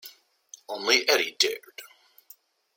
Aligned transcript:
Only 0.67 1.07
Eddie 1.07 1.35
dared. 1.37 1.83